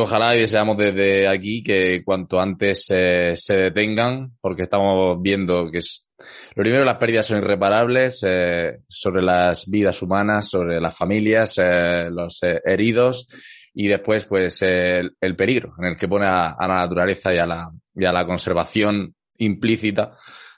[0.00, 6.08] ojalá y deseamos desde aquí que cuanto antes se detengan, porque estamos viendo que es,
[6.54, 12.08] lo primero, las pérdidas son irreparables eh, sobre las vidas humanas, sobre las familias, eh,
[12.10, 13.26] los eh, heridos
[13.74, 17.46] y después, pues, el, peligro en el que pone a, a la naturaleza y a
[17.46, 20.12] la, y a la conservación implícita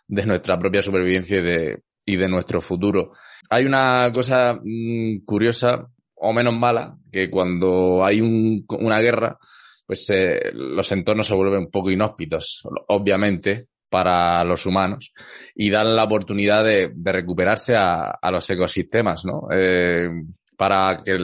[0.07, 3.13] de nuestra propia supervivencia y de, y de nuestro futuro.
[3.51, 5.87] Hay una cosa mm, curiosa
[6.25, 9.39] o menos mala, que cuando hay un, una guerra,
[9.87, 15.13] pues eh, los entornos se vuelven un poco inhóspitos, obviamente, para los humanos
[15.55, 19.47] y dan la oportunidad de, recuperarse a, a, los ecosistemas, ¿no?
[19.53, 20.09] Eh,
[20.57, 21.19] para que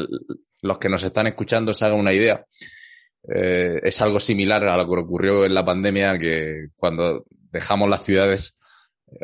[0.63, 2.45] los que nos están escuchando se hagan una idea.
[3.29, 8.05] Eh, es algo similar a lo que ocurrió en la pandemia, que cuando dejamos las
[8.05, 8.57] ciudades,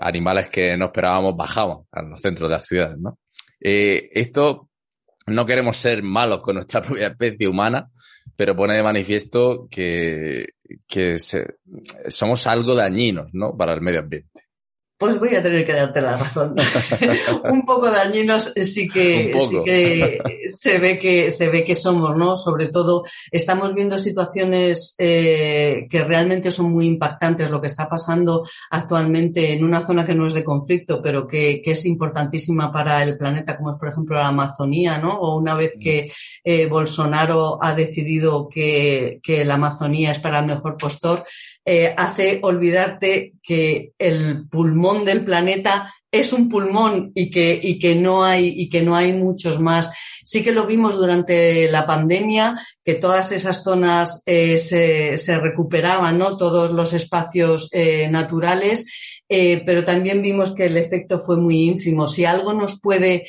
[0.00, 3.18] animales que no esperábamos bajaban a los centros de las ciudades, ¿no?
[3.60, 4.68] Eh, esto
[5.26, 7.90] no queremos ser malos con nuestra propia especie humana,
[8.36, 10.46] pero pone de manifiesto que,
[10.86, 11.18] que
[12.08, 13.56] somos algo dañinos, ¿no?
[13.56, 14.45] Para el medio ambiente.
[14.98, 16.56] Pues voy a tener que darte la razón.
[17.50, 22.34] un poco dañinos sí que, sí que se ve que se ve que somos, ¿no?
[22.34, 27.50] Sobre todo estamos viendo situaciones eh, que realmente son muy impactantes.
[27.50, 31.60] Lo que está pasando actualmente en una zona que no es de conflicto, pero que,
[31.62, 35.18] que es importantísima para el planeta, como es por ejemplo la Amazonía, ¿no?
[35.18, 36.10] O una vez que
[36.42, 41.24] eh, Bolsonaro ha decidido que, que la Amazonía es para el mejor postor,
[41.66, 47.94] eh, hace olvidarte que el pulmón del planeta es un pulmón y que, y que
[47.94, 49.90] no hay, y que no hay muchos más.
[50.24, 56.18] Sí que lo vimos durante la pandemia, que todas esas zonas eh, se, se, recuperaban,
[56.18, 56.36] ¿no?
[56.36, 58.86] Todos los espacios eh, naturales,
[59.28, 62.08] eh, pero también vimos que el efecto fue muy ínfimo.
[62.08, 63.26] Si algo nos puede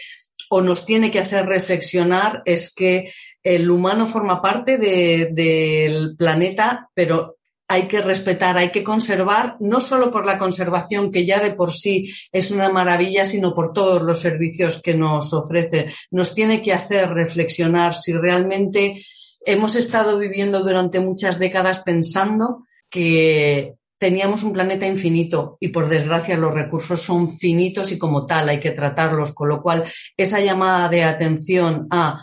[0.50, 3.12] o nos tiene que hacer reflexionar es que
[3.43, 7.37] el humano forma parte de, del planeta, pero
[7.67, 11.71] hay que respetar, hay que conservar, no solo por la conservación, que ya de por
[11.71, 15.88] sí es una maravilla, sino por todos los servicios que nos ofrece.
[16.12, 19.03] Nos tiene que hacer reflexionar si realmente
[19.45, 26.38] hemos estado viviendo durante muchas décadas pensando que teníamos un planeta infinito y por desgracia
[26.38, 29.84] los recursos son finitos y como tal hay que tratarlos, con lo cual
[30.15, 32.21] esa llamada de atención a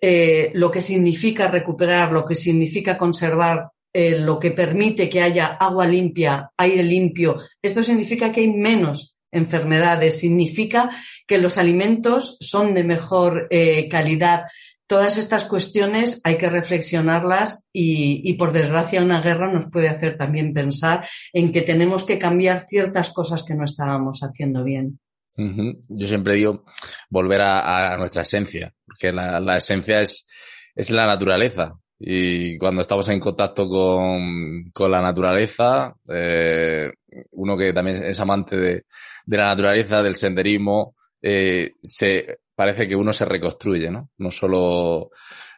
[0.00, 5.46] eh, lo que significa recuperar, lo que significa conservar eh, lo que permite que haya
[5.46, 7.38] agua limpia, aire limpio.
[7.62, 10.90] Esto significa que hay menos enfermedades, significa
[11.26, 14.44] que los alimentos son de mejor eh, calidad.
[14.86, 20.52] Todas estas cuestiones hay que reflexionarlas y, por desgracia una guerra nos puede hacer también
[20.52, 25.00] pensar en que tenemos que cambiar ciertas cosas que no estábamos haciendo bien.
[25.36, 26.66] Yo siempre digo
[27.08, 30.28] volver a, nuestra esencia, porque la, esencia es,
[30.74, 31.78] es la naturaleza.
[31.98, 36.92] Y cuando estamos en contacto con, con la naturaleza, eh,
[37.32, 38.84] uno que también es amante de,
[39.24, 44.10] de la naturaleza, del senderismo, eh, se parece que uno se reconstruye, ¿no?
[44.18, 45.10] No solo,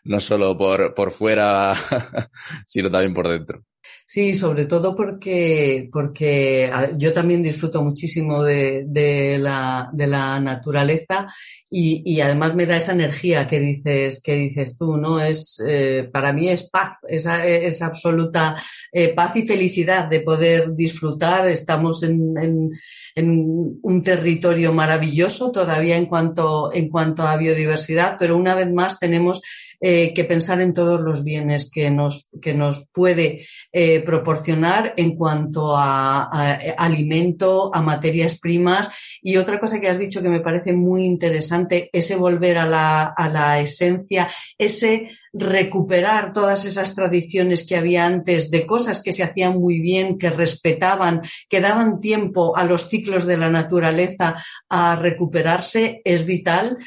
[0.04, 1.74] no solo por, por fuera,
[2.66, 3.64] sino también por dentro.
[4.10, 11.26] Sí, sobre todo porque, porque yo también disfruto muchísimo de, de, la, de la naturaleza
[11.68, 15.20] y, y, además me da esa energía que dices, que dices tú, ¿no?
[15.20, 18.56] Es, eh, para mí es paz, es, es absoluta
[18.92, 21.46] eh, paz y felicidad de poder disfrutar.
[21.46, 22.70] Estamos en, en,
[23.14, 28.98] en, un territorio maravilloso todavía en cuanto, en cuanto a biodiversidad, pero una vez más
[28.98, 29.42] tenemos
[29.80, 35.14] eh, que pensar en todos los bienes que nos, que nos puede eh, proporcionar en
[35.14, 38.88] cuanto a, a, alimento, a materias primas.
[39.22, 43.04] Y otra cosa que has dicho que me parece muy interesante, ese volver a la,
[43.04, 49.22] a la esencia, ese recuperar todas esas tradiciones que había antes de cosas que se
[49.22, 54.36] hacían muy bien, que respetaban, que daban tiempo a los ciclos de la naturaleza
[54.68, 56.78] a recuperarse, es vital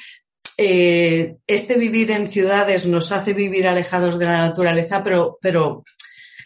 [0.64, 5.84] eh, este vivir en ciudades nos hace vivir alejados de la naturaleza, pero, pero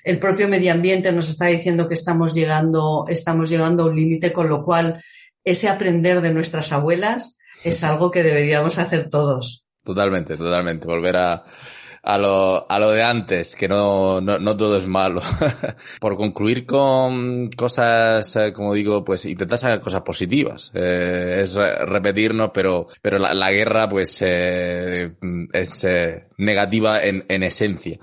[0.05, 4.31] el propio medio ambiente nos está diciendo que estamos llegando, estamos llegando a un límite,
[4.31, 5.03] con lo cual
[5.43, 9.65] ese aprender de nuestras abuelas es algo que deberíamos hacer todos.
[9.83, 10.87] Totalmente, totalmente.
[10.87, 11.43] Volver a,
[12.07, 15.21] a lo, a lo de antes, que no, no, no todo es malo.
[15.99, 20.71] Por concluir con cosas, eh, como digo, pues intentar sacar cosas positivas.
[20.75, 25.15] Eh, es repetirnos, pero, pero la, la guerra, pues, eh,
[25.51, 27.97] es eh, negativa en, en esencia.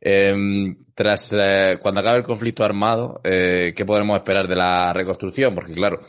[0.00, 5.54] Em, tras, eh, cuando acabe el conflicto armado, ¿qué podremos esperar de la reconstrucción?
[5.54, 6.00] Porque claro,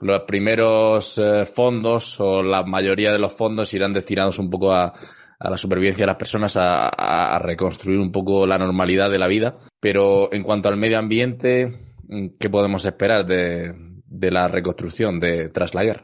[0.00, 1.18] los primeros
[1.54, 4.92] fondos o la mayoría de los fondos irán destinados un poco a,
[5.40, 9.26] a la supervivencia de las personas, a, a, reconstruir un poco la normalidad de la
[9.26, 9.56] vida.
[9.80, 11.96] Pero en cuanto al medio ambiente,
[12.38, 13.74] ¿qué podemos esperar de,
[14.06, 16.02] de la reconstrucción de tras la guerra?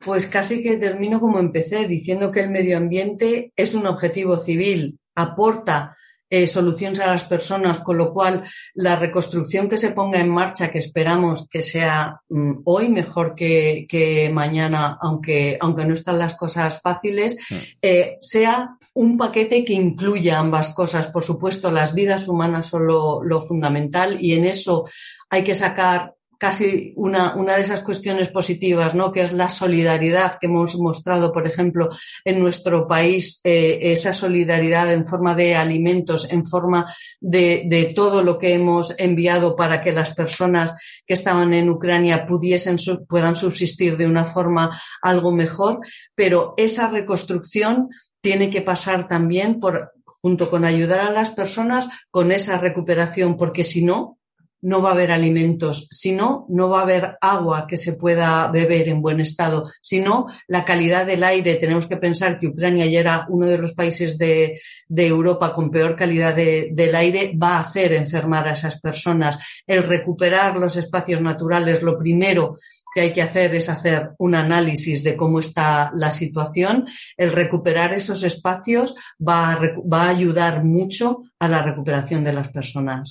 [0.00, 4.98] Pues casi que termino como empecé, diciendo que el medio ambiente es un objetivo civil,
[5.14, 5.96] aporta
[6.30, 10.70] eh, soluciones a las personas, con lo cual la reconstrucción que se ponga en marcha,
[10.70, 16.34] que esperamos que sea mm, hoy mejor que, que, mañana, aunque, aunque no están las
[16.34, 17.38] cosas fáciles,
[17.80, 21.06] eh, sea un paquete que incluya ambas cosas.
[21.06, 24.86] Por supuesto, las vidas humanas son lo, lo fundamental y en eso
[25.30, 29.12] hay que sacar casi una, una de esas cuestiones positivas, ¿no?
[29.12, 31.88] Que es la solidaridad que hemos mostrado, por ejemplo,
[32.24, 36.86] en nuestro país, eh, esa solidaridad en forma de alimentos, en forma
[37.20, 40.74] de, de, todo lo que hemos enviado para que las personas
[41.04, 42.76] que estaban en Ucrania pudiesen,
[43.08, 44.70] puedan subsistir de una forma
[45.02, 45.80] algo mejor,
[46.14, 47.88] pero esa reconstrucción
[48.20, 53.64] tiene que pasar también por, junto con ayudar a las personas con esa recuperación, porque
[53.64, 54.17] si no,
[54.62, 58.50] no va a haber alimentos, si no, no va a haber agua que se pueda
[58.50, 62.86] beber en buen estado, si no, la calidad del aire, tenemos que pensar que Ucrania
[62.86, 67.56] ya era uno de los países de, Europa con peor calidad de, del aire, va
[67.56, 69.38] a hacer enfermar a esas personas.
[69.66, 72.56] El recuperar los espacios naturales, lo primero
[72.94, 76.86] que hay que hacer es hacer un análisis de cómo está la situación.
[77.16, 78.94] El recuperar esos espacios
[79.26, 83.10] va a, ayudar mucho a la recuperación de las personas.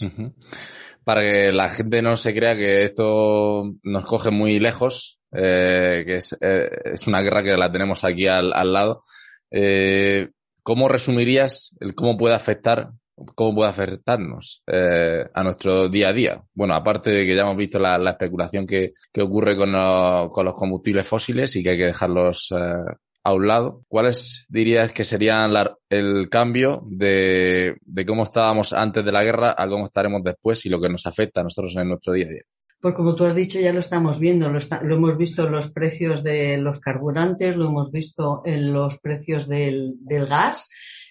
[1.08, 6.16] Para que la gente no se crea que esto nos coge muy lejos, eh, que
[6.18, 9.04] es, eh, es, una guerra que la tenemos aquí al, al lado.
[9.50, 10.28] Eh,
[10.64, 12.90] ¿Cómo resumirías el cómo puede afectar,
[13.36, 16.44] cómo puede afectarnos eh, a nuestro día a día?
[16.54, 20.28] Bueno, aparte de que ya hemos visto la, la especulación que, que ocurre con, lo,
[20.30, 22.96] con, los combustibles fósiles y que hay que dejarlos eh,
[23.28, 25.52] a un lado, ¿cuáles dirías que serían
[25.90, 27.76] el cambio de,
[28.08, 31.42] cómo estábamos antes de la guerra a cómo estaremos después y lo que nos afecta
[31.42, 32.42] a nosotros en nuestro día a día?
[32.80, 35.52] Pues como tú has dicho, ya lo estamos viendo, lo, está, lo hemos visto en
[35.52, 40.70] los precios de los carburantes, lo hemos visto en los precios del gas.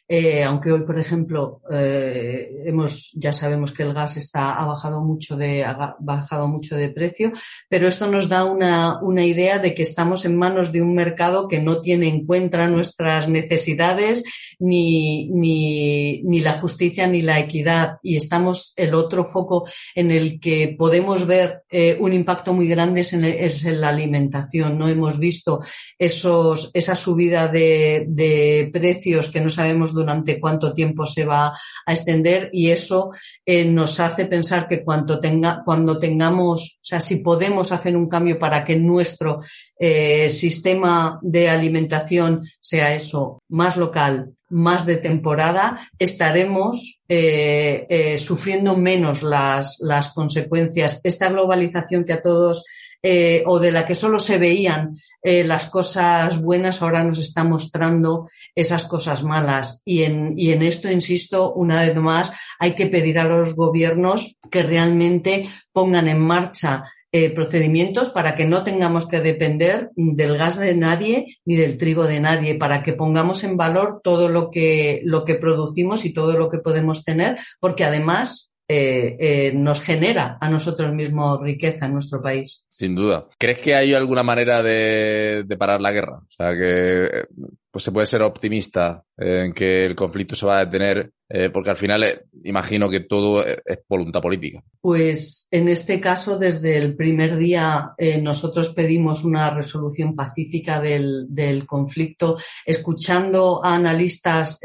[0.09, 5.03] Eh, aunque hoy, por ejemplo, eh, hemos, ya sabemos que el gas está, ha bajado
[5.03, 7.33] mucho de, ha bajado mucho de precio,
[7.69, 11.49] pero esto nos da una, una idea de que estamos en manos de un mercado
[11.49, 14.23] que no tiene en cuenta nuestras necesidades,
[14.61, 17.99] ni, ni, ni la justicia, ni la equidad.
[18.03, 23.01] Y estamos, el otro foco en el que podemos ver eh, un impacto muy grande
[23.01, 24.79] es en, la alimentación.
[24.79, 25.61] No hemos visto
[25.99, 31.53] esos, esa subida de precios que no sabemos durante cuánto tiempo se va
[31.87, 33.11] a extender y eso
[33.45, 38.09] eh, nos hace pensar que cuando, tenga, cuando tengamos, o sea, si podemos hacer un
[38.09, 39.41] cambio para que nuestro
[39.79, 49.23] eh, sistema de alimentación sea eso, más local, más de temporada, estaremos eh, sufriendo menos
[49.23, 51.01] las, las consecuencias.
[51.03, 52.65] Esta globalización que a todos
[53.09, 57.45] eh, o de la que solo se veían eh, las cosas buenas, ahora nos está
[57.45, 59.81] mostrando esas cosas malas.
[59.85, 64.37] Y en, y en esto, insisto, una vez más, hay que pedir a los gobiernos
[64.51, 66.83] que realmente pongan en marcha
[67.13, 72.09] eh, procedimientos para que no tengamos que depender del gas de nadie ni del trigo
[72.09, 76.37] de nadie, para que pongamos en valor todo lo que, lo que producimos y todo
[76.37, 81.93] lo que podemos tener, porque además eh, eh, nos genera a nosotros mismos riqueza en
[81.93, 82.67] nuestro país.
[82.69, 83.29] Sin duda.
[83.39, 86.19] ¿Crees que hay alguna manera de, parar la guerra?
[86.19, 87.27] O sea, que
[87.71, 91.71] pues se puede ser optimista en que el conflicto se va a detener, eh, porque
[91.71, 94.65] al final imagino que todo es voluntad política.
[94.81, 101.67] Pues en este caso, desde el primer día, nosotros pedimos una resolución pacífica del, del
[101.67, 104.59] conflicto, escuchando a analistas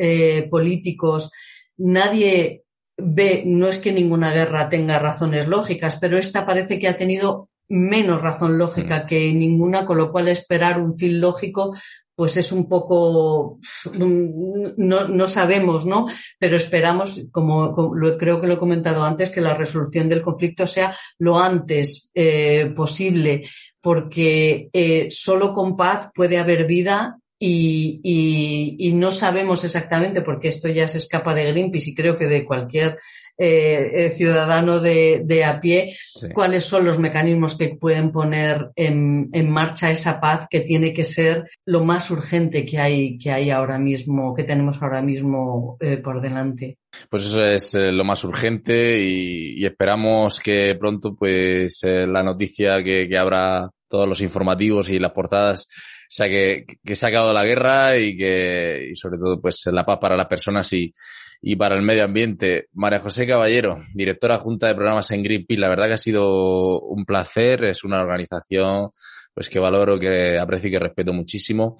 [0.49, 1.31] políticos.
[1.77, 2.60] Nadie
[2.97, 7.49] ve, no es que ninguna guerra tenga razones lógicas, pero esta parece que ha tenido
[7.67, 9.07] menos razón lógica mm.
[9.07, 11.73] que ninguna, con lo cual esperar un fin lógico
[12.21, 13.57] pues es un poco,
[13.97, 16.05] no, no sabemos, ¿no?
[16.37, 17.73] Pero esperamos, como,
[18.19, 22.71] creo que lo he comentado antes, que la resolución del conflicto sea lo antes eh,
[22.75, 23.41] posible,
[23.81, 30.87] porque eh, solo con paz puede haber vida y, no sabemos exactamente, porque esto ya
[30.87, 32.99] se escapa de Greenpeace y creo que de cualquier
[33.37, 35.95] eh, eh, ciudadano de, a pie,
[36.35, 41.49] cuáles son los mecanismos que pueden poner en, marcha esa paz que tiene que ser
[41.65, 46.21] lo más urgente que hay, que hay ahora mismo, que tenemos ahora mismo eh, por
[46.21, 46.77] delante.
[47.09, 53.17] Pues eso es lo más urgente y, esperamos que pronto pues la noticia que, que
[53.17, 55.67] abra todos los informativos y las portadas
[56.13, 59.85] sea, que, que se ha acabado la guerra y que, y sobre todo, pues la
[59.85, 60.93] paz para las personas y,
[61.41, 62.67] y para el medio ambiente.
[62.73, 67.05] María José Caballero, directora junta de programas en Greenpeace, la verdad que ha sido un
[67.05, 68.89] placer, es una organización
[69.33, 71.77] pues que valoro, que aprecio y que respeto muchísimo.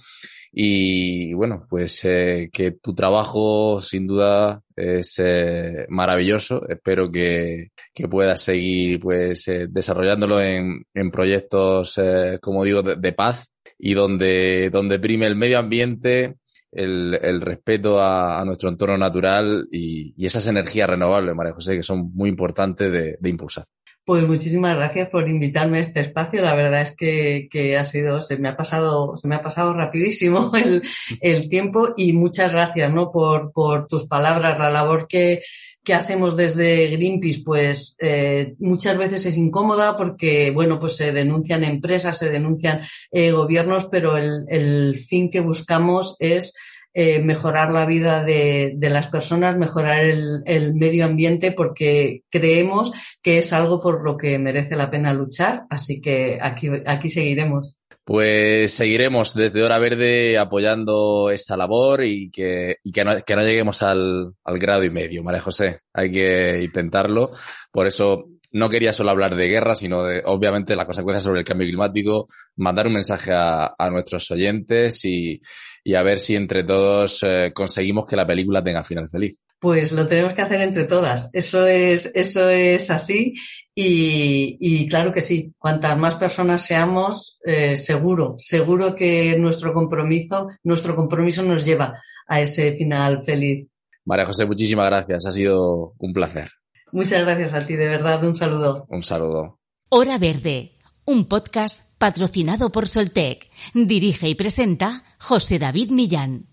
[0.54, 6.68] Y bueno, pues eh, que tu trabajo sin duda es eh, maravilloso.
[6.68, 13.14] Espero que, que puedas seguir pues eh, desarrollándolo en, en proyectos, eh, como digo, de,
[13.14, 13.51] paz
[13.84, 16.36] y donde, donde prime el medio ambiente,
[16.72, 21.84] el, el respeto a, nuestro entorno natural y, y, esas energías renovables, María José, que
[21.84, 23.66] son muy importantes de, de, impulsar.
[24.06, 26.44] Pues muchísimas gracias por invitarme a este espacio.
[26.44, 29.74] La verdad es que, que, ha sido, se me ha pasado, se me ha pasado
[29.74, 30.84] rapidísimo el,
[31.20, 33.10] el tiempo y muchas gracias, ¿no?
[33.10, 35.42] Por, por tus palabras, la labor que,
[35.84, 41.64] que hacemos desde Greenpeace, pues eh, muchas veces es incómoda porque, bueno, pues se denuncian
[41.64, 46.54] empresas, se denuncian eh, gobiernos, pero el, el, fin que buscamos es
[46.94, 52.92] eh, mejorar la vida de, de, las personas, mejorar el, el medio ambiente, porque creemos
[53.24, 55.66] que es algo por lo que merece la pena luchar.
[55.70, 57.81] Así que aquí, aquí seguiremos.
[58.12, 64.34] Pues seguiremos desde Hora Verde apoyando esta labor y que, y que, no, lleguemos al,
[64.44, 65.80] al grado y medio, María José.
[65.94, 67.32] Hay que intentarlo.
[67.72, 71.46] Por eso no quería solo hablar de guerra, sino de, obviamente, las consecuencias sobre el
[71.46, 75.40] cambio climático, mandar un mensaje a, a nuestros oyentes y,
[75.82, 79.42] y, a ver si entre todos eh, conseguimos que la película tenga final feliz.
[79.62, 81.30] Pues lo tenemos que hacer entre todas.
[81.34, 83.36] Eso es, eso es así.
[83.76, 90.50] Y, y claro que sí, cuantas más personas seamos, eh, seguro, seguro que nuestro compromiso,
[90.64, 91.94] nuestro compromiso nos lleva
[92.28, 93.68] a ese final feliz.
[94.04, 95.28] María José, muchísimas gracias.
[95.28, 96.50] Ha sido un placer.
[96.92, 98.24] Muchas gracias a ti, de verdad.
[98.24, 98.88] Un saludo.
[98.90, 99.60] Un saludo.
[99.90, 100.72] Hora Verde,
[101.06, 103.48] un podcast patrocinado por Soltec.
[103.76, 106.51] Dirige y presenta José David Millán.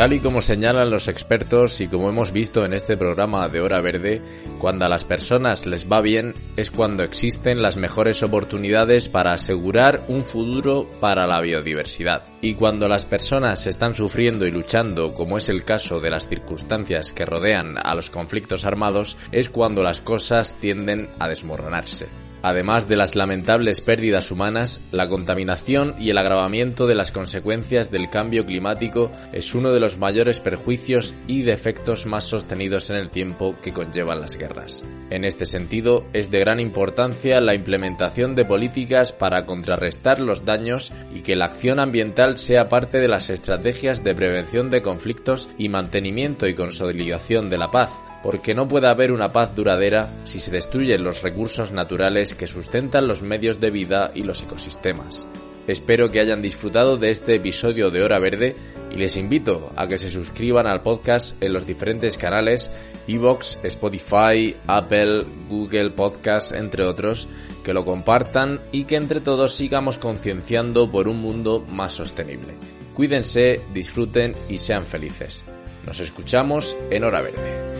[0.00, 3.82] Tal y como señalan los expertos y como hemos visto en este programa de Hora
[3.82, 4.22] Verde,
[4.58, 10.06] cuando a las personas les va bien es cuando existen las mejores oportunidades para asegurar
[10.08, 12.24] un futuro para la biodiversidad.
[12.40, 17.12] Y cuando las personas están sufriendo y luchando, como es el caso de las circunstancias
[17.12, 22.29] que rodean a los conflictos armados, es cuando las cosas tienden a desmoronarse.
[22.42, 28.08] Además de las lamentables pérdidas humanas, la contaminación y el agravamiento de las consecuencias del
[28.08, 33.56] cambio climático es uno de los mayores perjuicios y defectos más sostenidos en el tiempo
[33.60, 34.82] que conllevan las guerras.
[35.10, 40.92] En este sentido, es de gran importancia la implementación de políticas para contrarrestar los daños
[41.14, 45.68] y que la acción ambiental sea parte de las estrategias de prevención de conflictos y
[45.68, 47.90] mantenimiento y consolidación de la paz,
[48.22, 53.06] porque no puede haber una paz duradera si se destruyen los recursos naturales que sustentan
[53.08, 55.26] los medios de vida y los ecosistemas.
[55.66, 58.56] Espero que hayan disfrutado de este episodio de Hora Verde
[58.90, 62.70] y les invito a que se suscriban al podcast en los diferentes canales
[63.06, 67.28] Evox, Spotify, Apple, Google Podcast, entre otros,
[67.62, 72.54] que lo compartan y que entre todos sigamos concienciando por un mundo más sostenible.
[72.94, 75.44] Cuídense, disfruten y sean felices.
[75.86, 77.79] Nos escuchamos en Hora Verde.